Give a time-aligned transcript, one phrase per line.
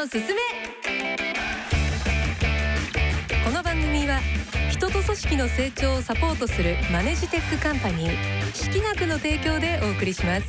[0.00, 0.40] のすすめ。
[3.44, 4.18] この番組は
[4.70, 10.46] 人と組織の成長をサポートするマネジテックカンパニー識学の提供でお送りします。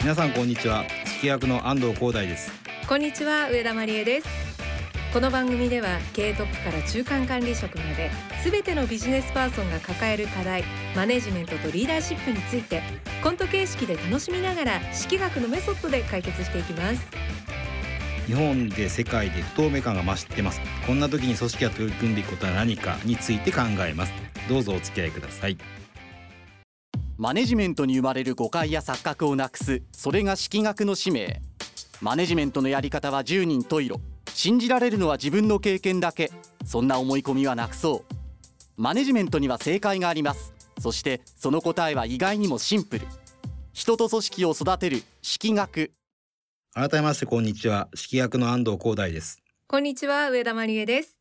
[0.00, 0.86] 皆さんこんにちは。
[1.04, 2.50] 式学の安藤光大です。
[2.88, 4.39] こんにちは上田真理恵です
[5.12, 8.12] この番組では経営トップから中間管理職まで
[8.44, 10.62] 全てのビジネスパーソンが抱える課題
[10.94, 12.80] マネジメントとリーダーシップについて
[13.20, 17.04] コント形式で楽しみながら式学のメソッドで解決していきます。
[18.28, 20.60] 日本で世界で不透明感が増してます。
[20.86, 24.12] こんな時に組織が取り組んでいくことは何かについて考えます。
[24.48, 25.58] どうぞお付き合いください。
[27.18, 29.82] マネジメントに生まれる誤解や錯覚をなくす。
[29.90, 31.42] それが式学の使命。
[32.00, 34.00] マネジメントのやり方は10人十色
[34.42, 36.30] 信じられるのは自分の経験だけ。
[36.64, 38.14] そんな思い込みはなくそう。
[38.78, 40.54] マネジメントには正解があります。
[40.78, 43.06] そしてその答えは意外にもシンプル。
[43.74, 45.92] 人と組織を育てる式学。
[46.72, 47.90] 改めましてこんにちは。
[47.94, 49.42] 式学の安藤光大です。
[49.66, 51.20] こんにちは上田真理恵です。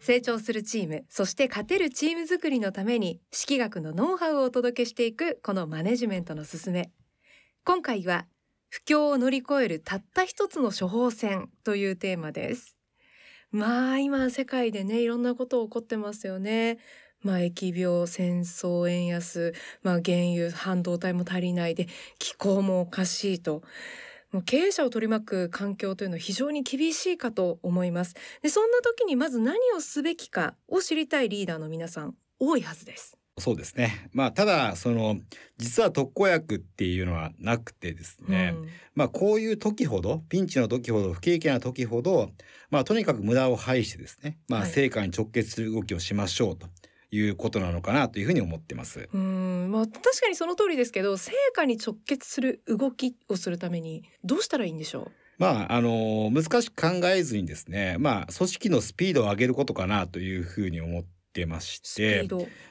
[0.00, 6.90] 成長するチームそして勝てるチーム作りのために式学のノウハウをお届けしていくこのマネジメントのすすめ。
[7.64, 8.26] 今回は
[8.70, 12.76] 不況を乗り越えるたった一つの処方箋というテーマです。
[13.50, 16.78] まあ今世界でねいろんなこと起こってますよね。
[17.22, 19.52] まあ疫病戦争円安。
[19.82, 23.62] まあ原油半導体も足りないで気候もおかしいと。
[24.30, 28.14] もう経営者を取り巻く環境というのは非常に厳しいかと思います。
[28.42, 33.19] でそんな時にまず何をすべきかを知りたいリーダーの皆さん多いはずです。
[33.40, 35.18] そうですねまあただその
[35.58, 42.30] 実は特効薬っていうのはなくてですね、うん、まあこういう時ほどピンチの時ほど不景気な時ほど
[42.70, 46.66] まあとにかく無駄を排してですねまあ成果に直結する動きをしましょうと。
[47.12, 49.08] いうことなのかなというふうに思ってます。
[49.12, 55.10] うん、まあ確かにその通りですけど、成果に直結する動きをするためにどうしたらいいんでしょう？
[55.36, 61.08] まあ、あの難しく考えずにですね、まあ、組織のスピードを上げることかなというふうに思って
[61.46, 62.28] まして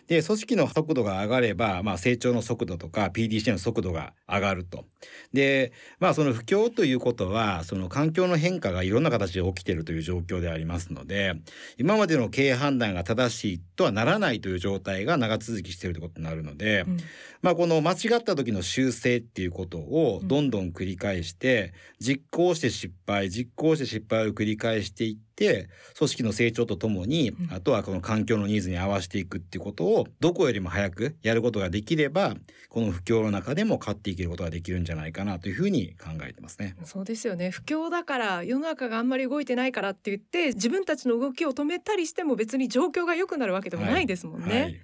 [0.07, 4.85] で組織の速度が上がれば、まあ、成長の速度とか PDC の速度が上がると。
[5.33, 11.35] でまあその不況ということはその環境の変化がいろんな形で起きているという状況でありますので
[11.77, 16.97] 今までの経営判断が正しいとはならないという状態が長続きしているということになるので、うん、
[17.41, 32.35] まあこの間違った時の修正っていうことをどんどん繰り返して、実行して失敗実行して失敗を繰り返していってて組織の成長とともに、あとはこの環境のニーズに合わせていくっていうことをどこよりも早くやることができれば
[32.67, 36.75] この不況の中でも勝っていけることができるんじゃないかなというふうに考えてますね。
[36.83, 44.49] そうですよね不況だから世の中があんまり動いてないからって言って自分たちの動きを止めたりしても別に状況が良くなるわけでもないですもんね。
[44.49, 44.79] はいはい、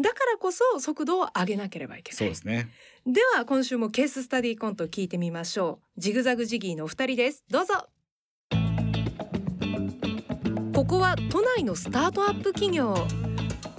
[0.00, 2.16] だからこそ速度を上げなければいけない。
[2.16, 2.68] そうですね。
[3.06, 6.00] では今週もケーススタディコント聞いてみましょう。
[6.00, 7.44] ジグザグジギーのお二人です。
[7.50, 7.86] どうぞ。
[10.86, 12.96] ここは都内のスタートアップ企業。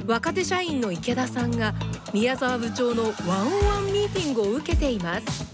[0.05, 1.73] 若手社員の池田さんが
[2.13, 5.45] 宮沢部長のワンオンワンミーティングを受けています。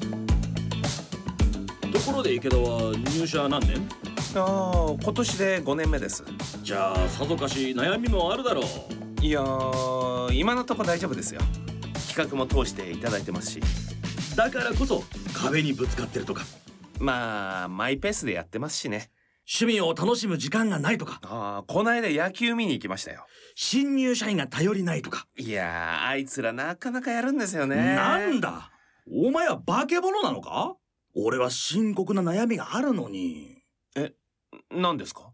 [1.91, 3.87] ところで池田は入社何年？
[4.35, 6.23] ああ今年で5年目です。
[6.63, 9.23] じゃあさぞかし悩みもあるだろう。
[9.23, 9.43] いや
[10.33, 11.41] 今のとこ大丈夫ですよ。
[12.07, 13.61] 企画も通していただいてますし。
[14.35, 15.03] だからこそ
[15.35, 16.41] 壁にぶつかってるとか。
[16.99, 19.11] まあマイペースでやってますしね
[19.45, 21.19] 趣味を楽しむ時間がないとか。
[21.23, 23.25] ああこないだ野球見に行きましたよ。
[23.55, 25.27] 新入社員が頼りないとか。
[25.37, 27.75] いやあいつらなかなかやるんですよね。
[27.95, 28.71] なんだ？
[29.11, 30.75] お前は化け物なのか？
[31.15, 33.61] 俺は深刻な悩みがあるのに。
[33.95, 34.13] え
[34.71, 35.33] 何ですか？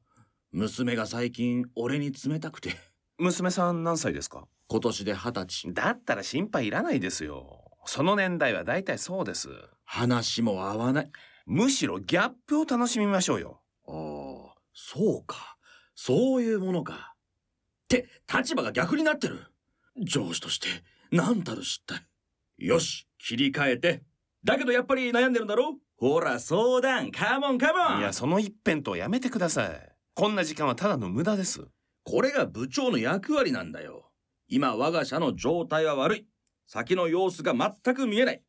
[0.52, 2.76] 娘が最近俺に冷たくて。
[3.20, 4.46] 娘さん何歳ですか？
[4.68, 5.74] 今年で二十歳。
[5.74, 7.72] だったら心配いらないですよ。
[7.86, 9.50] その年代は大体そうです。
[9.86, 11.12] 話も合わない。
[11.46, 15.58] むしろギャップを楽しみましょうよああ、そうか。
[15.96, 17.16] そういうものか。
[17.16, 19.48] って、立場が逆になってる。
[19.98, 20.68] 上司として、
[21.12, 22.06] 何たる失態。
[22.58, 24.04] よし、切り替えて。
[24.44, 29.96] だけどやっぱり悩んでるんだろほら、相談、カモンカモンいや、その一辺とやめてください。
[30.14, 31.68] こんな時間はただの無駄です。
[32.04, 34.12] これが部長の役割なんだよ。
[34.48, 36.28] 今、我が社の状態は悪い。
[36.68, 38.44] 先の様子が全く見えない。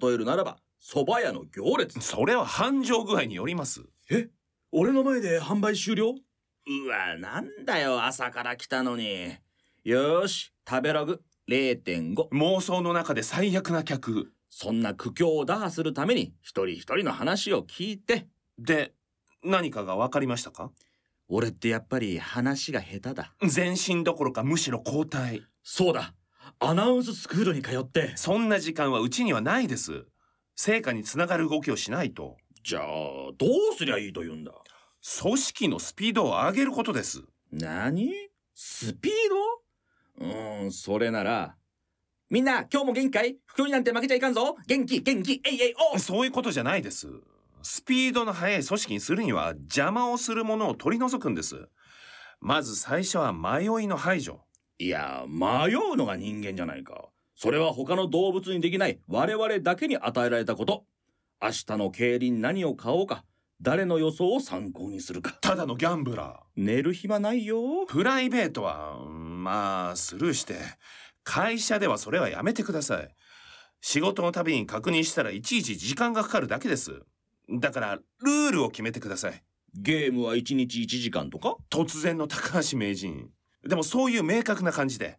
[0.00, 2.00] 例えるならば、蕎麦屋の行列。
[2.00, 3.82] それは繁盛具合によります。
[4.10, 4.28] え？
[4.70, 6.10] 俺の前で販売終了？
[6.10, 9.34] うわ、なんだよ、朝から来たのに。
[9.82, 12.28] よし、食べログ0.5。
[12.28, 14.30] 妄想の中で最悪な客。
[14.50, 18.28] そんな苦境を打破するために、一人一人の話を聞いて。
[18.58, 18.92] で、
[19.42, 20.70] 何かが分かりましたか？
[21.28, 23.34] 俺ってやっぱり話が下手だ。
[23.40, 25.44] 前進どころかむしろ後退。
[25.62, 26.12] そうだ。
[26.60, 28.12] アナウンススクールに通って。
[28.16, 30.04] そんな時間はうちにはないです。
[30.56, 32.84] 成果につながる動きをしないとじゃあ
[33.36, 34.52] どうすりゃいいと言うんだ？
[35.20, 37.22] 組織のスピードを上げることです。
[37.52, 38.12] 何？
[38.54, 39.12] スピー
[40.20, 40.26] ド？
[40.26, 41.54] うーんそれなら
[42.30, 43.36] みんな今日も元気かい？
[43.46, 44.56] 不況になんて負けちゃいかんぞ。
[44.66, 47.08] 元気元気えいえいおそういうことじゃないです。
[47.62, 51.68] スピードの速い組織にするには邪魔をするものを取り除くんです。
[52.40, 54.40] まず最初は迷いの排除。
[54.78, 57.08] いや迷うのが人間じゃないか。
[57.34, 60.84] それは他の動物にできない我々だけに与えられたこと
[61.40, 63.24] 明日の競輪何を買おうか
[63.60, 65.36] 誰の予想を参考にするか。
[65.40, 66.62] ただのギャンブラー。
[66.62, 67.86] 寝る暇ないよ。
[67.88, 70.56] プライベートはまあスルーして
[71.22, 73.14] 会社ではそれはやめてください。
[73.80, 77.02] 仕事のたびに確認したらいちいち時間がかかるだけです。
[77.48, 79.42] だからルールを決めてください。
[79.74, 81.56] ゲームは1日1時間とか？
[81.70, 83.30] 突然の高橋名人。
[83.64, 85.18] でもそういう明確な感じで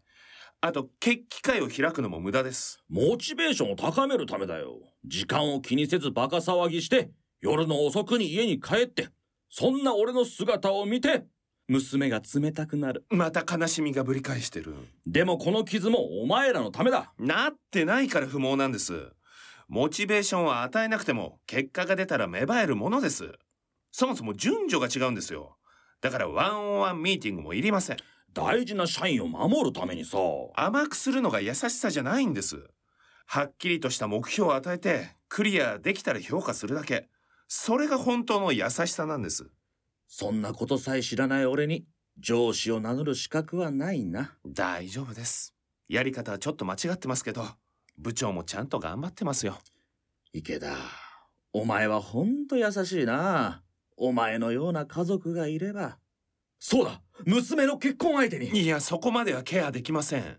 [0.61, 2.83] あと決起会を開くのも無駄です。
[2.89, 4.79] モチベーションを高めるためだよ。
[5.05, 9.07] 時間を気にせずバカ騒ぎして夜の遅くに家に帰って
[9.49, 11.23] そんな俺の姿を見て
[11.69, 13.05] 娘が冷たくなる。
[13.09, 14.75] また悲しみがぶり返してる。
[15.07, 17.13] でもこの傷もお前らのためだ。
[17.17, 19.11] なってないから不毛なんです。
[19.69, 23.31] モチベーションは与えなくても結果が出たら芽生えるものです。
[23.91, 25.55] そもそも順序が違うんですよ。
[26.01, 27.97] だからワンオンワンミーティングもいりません
[28.33, 30.17] 大事な社員を守るためにさ。
[30.55, 32.57] 甘くするのが優しさじゃないんです。
[33.25, 37.09] はっきりとした目標を与えてクリアできたら評価するだけ。
[37.47, 39.49] それが本当の優しさなんです。
[40.07, 41.85] そんなことさえ知らない俺に
[42.17, 44.35] 上司を名乗る資格はないな。
[44.47, 45.53] 大丈夫です。
[45.87, 47.45] やり方はちょっと間違ってますけど
[47.99, 49.59] 部長もちゃんと頑張ってますよ。
[50.33, 50.75] 池田
[51.53, 53.61] お前はほんと優しいな。
[53.95, 55.98] お前のような家族がいれば
[56.59, 57.01] そうだ。
[57.25, 58.49] 娘の結婚相手に。
[58.49, 60.37] いやそこまではケアできません。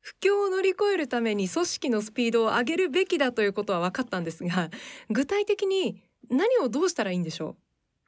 [0.00, 4.70] 不況を乗り越えるために組織のスピードを上げるべきだということは分かったんですが
[5.10, 7.56] 具体的に何をどうしたらいいんでしょう？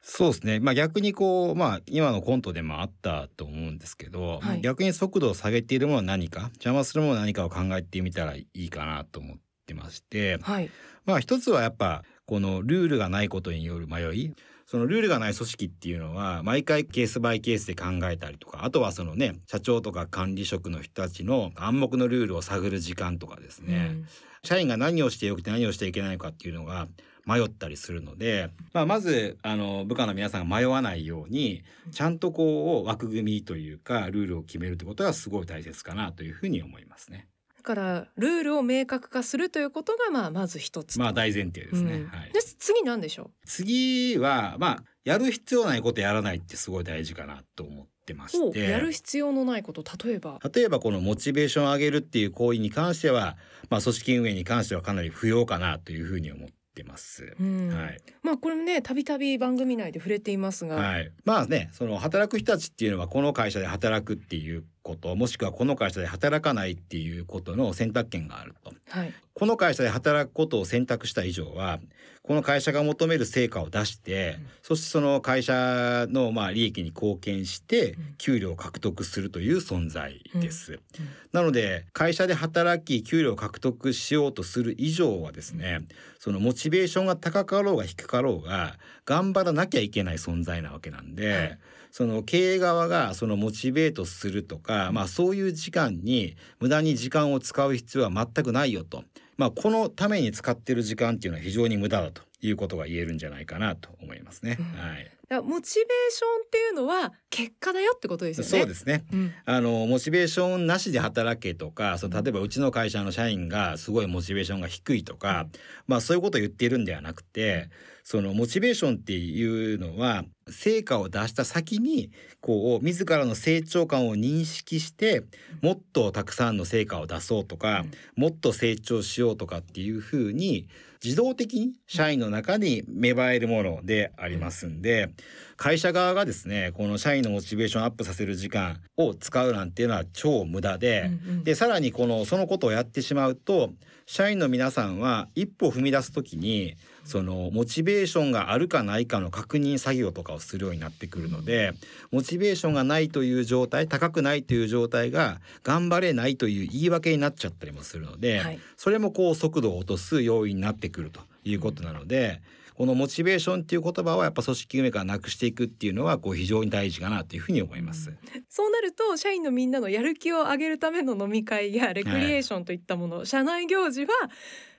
[0.02, 10.70] そうですね、まあ、逆にこう、まあ、今のコントでもあったと思うんですけど、はい、逆に速度を下げているものは何か邪魔するものは何かを考えてみたらいいかなと思ってまして、はい、
[11.06, 14.34] まあ一つはやっぱこのルールがないことによる迷い
[14.66, 24.06] そのルールがない組織っていうのは毎回ケースバイケースで考えたりとかあとはそのね社長とか管理職の人たちの暗黙のルールを探る時間とかですね、うん、
[24.42, 26.88] 社員が何をしてよくて何をしていけないのかっていうのが
[27.26, 31.62] 迷ったりするので、まあ、まずあの部下の皆さんが迷わないように
[31.92, 37.28] ちゃんとこう枠組みというかルールを決めるってことがすごい大切かなというふうに思いますね。
[37.66, 41.94] だからルールを明確化するということがまあまず一つまあ大前提ですね。
[41.94, 43.30] うん、はい、で次なんでしょう？
[43.44, 48.60] 次はまあやる必要ないことやらないってすごい大事かなと思ってまして。
[48.70, 49.82] やる必要のないこと。
[50.06, 50.38] 例えば？
[50.54, 53.36] 例えばこのモチベーションを上げるっていう行為に関しては、
[53.68, 57.34] まあ、組織運営に関してはかなり不要かなというふうに思ってってます。
[57.40, 57.98] うん、はい。
[58.22, 61.10] まあこれもねたびたび番組内で触れていますが、はい。
[61.24, 68.72] まあねその働く人たちっていうのはこの会社で働くっていうこともしくはこの会社で働かないっていうことの選択権があると。
[68.90, 69.12] はい。
[69.32, 71.80] この会社で働くことを選択した以上は
[72.26, 80.72] この会社が求める成果を出して、うん、そしてその会社のまあ利益に貢献して給料を獲得するという存在です。
[80.72, 85.82] うんうん、なので会社で働き給料を獲得しようとする以上はですね、
[86.18, 88.74] そのモチベーションが高かろうが低かろうが
[89.04, 91.32] 頑張らなきゃいけない存在なわけなんで。
[91.32, 91.58] はい
[91.96, 99.04] その経営側がそのモチベートするとか、まあそういう時間に無駄に時間を使う必要は全くないよと。
[99.38, 104.56] まあこのために使ってる時間っていうのは非常に無駄だということが言えるんじゃないかなと思いますね。
[104.58, 105.10] うん、はい。
[105.42, 108.48] モチベーションっていうのは結果だよってことですよね。
[108.48, 109.04] そうですね。
[109.12, 115.48] うん、あのモチベーションなしで働けとか、その例えばうちの会社の社員がすごいモチベーションが低いとか、
[115.88, 117.70] まあそういうことを言っているんではなくて、
[118.04, 125.24] そのモチベーションっていうのは成果を出した先にこう自らの成長感を認識して
[125.60, 130.68] もっとたくさんの成果を出そうとか、もっと成長しようとかっていうふうに
[131.06, 135.10] 自動的に社員の中に芽生えるものでありますんで
[135.56, 141.10] 会社側がですねこの社員のモチベーションアップさせる時間を使うなんていうのは超無駄で、
[141.44, 143.70] でさらにこのそのことをやってしまうと
[144.06, 151.72] 社員の皆さんは一歩踏み出す時にそのモチベーションがあるかないかの確認作業とかをするようになってくるので
[152.12, 162.40] モチベーションがないという状態高くないという状態が頑張れないという言い訳になっちゃったりもするので、はい、それもこう速度を落とす要因になってくるということなので。
[162.76, 168.12] このモチベーションっていう言葉はやっぱ組織運営からなくしていくっていうのはこう非常に大事かなというふうに思います。
[168.50, 174.12] そうなると社員のみんなのやる気を上げるための飲み会やレクリエーションといったもの、はい、社内行事は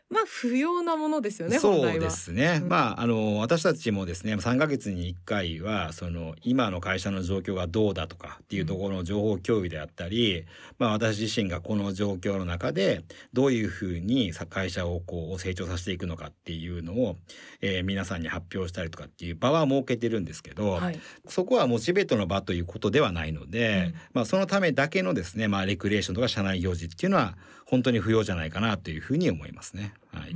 [0.09, 1.59] まあ不要なものですよね。
[1.59, 2.59] そうですね。
[2.61, 10.45] うん、まああの私たちもですね、3ヶ月に1回はその今の会社の状況がどうだとかっていうところの情報共有であったり、うん、
[10.79, 17.17] まあ私自身がこの状況の中でどういうふうに会社をこう成長させていくのかっていうのを、
[17.59, 27.35] えー、皆さんに発表したりとかっていう場は設けてるんですけど、はい、そこはモチベートの場ということではないので、うん、まあそのためだけのですね、まあレクリエーションとか社内行事っていうのは
[27.65, 29.93] 本当に不要じゃないかなというふうに思いますね。
[30.11, 30.35] はい、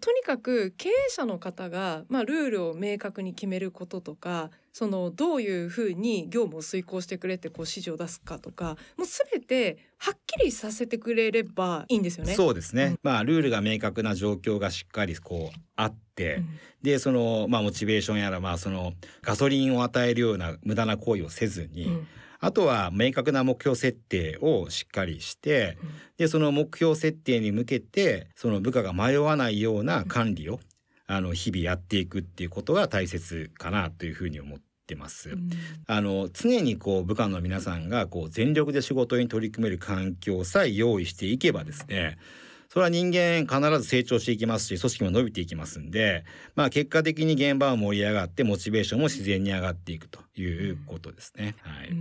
[0.00, 12.34] とにかく経営者の方が、まあ、ルールを明確に決めることとかそのどういうふうに業務を遂行してくれってこう指示を出すかとかもう全てはっきりさせてくれればいいんですよね。
[12.34, 16.48] そうですね、うん、まあルールが明確な状況がしっかりこうあって、うん、
[16.82, 22.06] でそのまあモチベーションやらまあそのガソリンを与えるような無駄な行為をせずに、うん
[22.44, 30.60] あとは明確な目標設定をしっかりして、うん、でその目標設定に向けてその部下が迷わないような管理を、
[31.06, 35.30] あの日々やっていくっていうことが大切かなというふうに思ってます。
[35.30, 35.48] うん、
[35.86, 42.18] あの常にこう部下の皆さんがこう全力で仕事に取り組める環境さえ用意していけばですね、
[42.68, 51.56] それは人間必ず成長していきますし組織も伸びていきますんで、まあ、結果的に現場は盛り上がってモチベーションも自然に上がっていくということですね。
[51.62, 51.96] はい、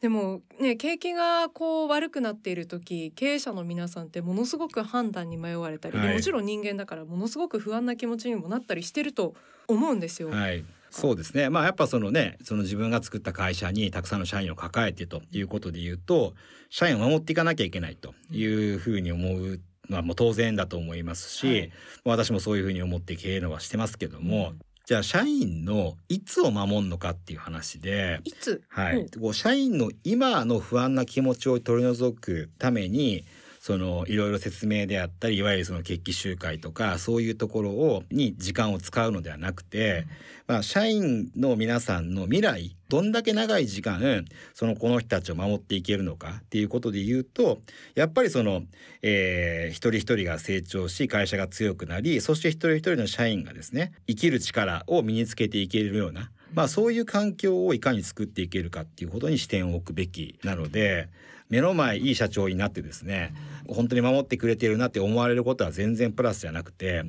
[0.00, 9.34] でもね景気がこう悪くなっている時経営者の皆さんってものすごく判断に迷われたり、はい、もちろん人間だからものすごく不安な気持ちにもなったりしてると
[9.66, 10.30] 思うんですよ。
[10.30, 10.64] はい。
[10.90, 11.50] そうですね。
[11.50, 16.34] まあやっぱそのねその自分が作った会社にたくさんの社員を抱えてということで言うと
[16.70, 18.44] 社員を守っていかなきゃいけないとい
[18.74, 21.72] うふうに思うのはもう当然だと思いますし、はい、
[22.04, 33.24] 私もそういうふうに思って経営のはしてますけども、うん、じゃあ社員のいつを守るのかっていう話でいつ、はい、うん、社員の今の不安な気持ちを取り除くために
[33.68, 40.06] そのいろいろ説明であったりいわゆるその決起集会とかそういうところをに時間を使うのではなくて、
[40.46, 47.58] まあ、社員の皆さんの未来どんだけ長い時間そのこの人たちを守っていけるのかっていうことで言うと
[47.94, 48.62] やっぱりその、
[49.02, 61.10] えー、一人一人が成長し会社が強くなりそして一人一人の社員がですね生きる力を身につけていけるようなまあそういう環境をいかに作っていけるかっていうことに視点を置くべきなので
[61.48, 63.34] 目の前いい社長になってですね
[63.66, 67.04] 本当に守ってくれているなって思われることは全然プラスじゃなくて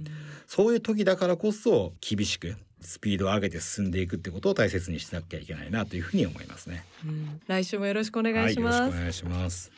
[0.48, 9.72] そういう時だからこそ厳しくスピードを上げて進んでいくってことを大切にしなきゃいけないなというふうに思いますね、うん、来週もよろしくお願いします、はい、お願いします。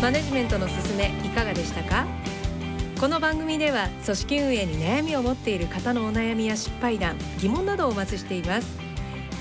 [0.00, 2.06] マネジメントのすすめいかがでしたか？
[2.98, 8.89] この番組では組織運営に悩みを持っている方のお悩みや失敗談疑問などをお待ちしています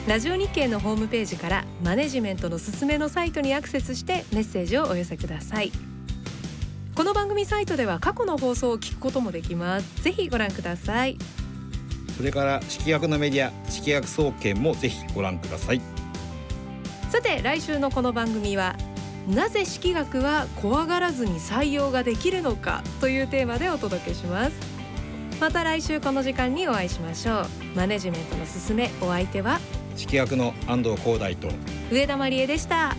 [0.10, 5.72] ラジオ日経のホームページからマネジメントのすすめのサイトにアクセスしてメッセージをお寄せください。
[6.96, 10.02] この番組サイトでは過去の放送を聞くこともできます。
[10.02, 11.16] ぜひご覧ください。
[12.18, 15.82] それから式学のメディア式学総研もぜひご覧ください。
[17.12, 18.76] さて来週のこの番組は
[19.28, 24.54] なぜ式学は怖がらずに採用ができるのかというテーマでお届けします。
[25.40, 27.48] また来週この時間にお会いしましょう。
[27.76, 29.60] マネジメントのすすめお相手は
[29.96, 31.50] 式役の安藤光大と
[31.92, 32.96] 上田真理恵でした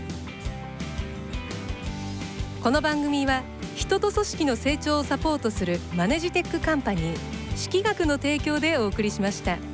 [2.63, 3.43] この番組は
[3.75, 9.70] 人と組織の成長をサポートするマネジテックカンパニー式学の提供でお送りしました。